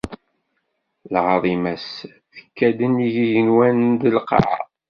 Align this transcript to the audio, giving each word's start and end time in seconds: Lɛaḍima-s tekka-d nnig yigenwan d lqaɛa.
Lɛaḍima-s 1.13 1.87
tekka-d 2.33 2.79
nnig 2.89 3.15
yigenwan 3.19 3.77
d 4.01 4.03
lqaɛa. 4.17 4.59